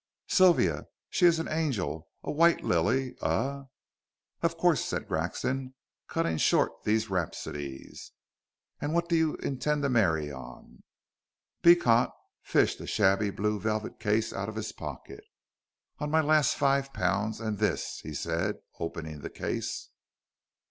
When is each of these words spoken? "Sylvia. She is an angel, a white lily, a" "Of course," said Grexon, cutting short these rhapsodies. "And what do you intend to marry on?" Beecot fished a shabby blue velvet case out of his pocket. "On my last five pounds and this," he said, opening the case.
"Sylvia. 0.25 0.87
She 1.11 1.27
is 1.27 1.37
an 1.37 1.47
angel, 1.47 2.09
a 2.23 2.31
white 2.31 2.63
lily, 2.63 3.15
a" 3.21 3.65
"Of 4.41 4.57
course," 4.57 4.83
said 4.83 5.07
Grexon, 5.07 5.75
cutting 6.07 6.37
short 6.37 6.71
these 6.85 7.11
rhapsodies. 7.11 8.11
"And 8.79 8.95
what 8.95 9.07
do 9.09 9.15
you 9.15 9.35
intend 9.35 9.83
to 9.83 9.89
marry 9.89 10.31
on?" 10.31 10.81
Beecot 11.61 12.09
fished 12.41 12.81
a 12.81 12.87
shabby 12.87 13.29
blue 13.29 13.59
velvet 13.59 13.99
case 13.99 14.33
out 14.33 14.49
of 14.49 14.55
his 14.55 14.71
pocket. 14.71 15.23
"On 15.99 16.09
my 16.09 16.21
last 16.21 16.55
five 16.55 16.93
pounds 16.93 17.39
and 17.39 17.59
this," 17.59 17.99
he 18.01 18.15
said, 18.15 18.55
opening 18.79 19.19
the 19.21 19.29
case. 19.29 19.89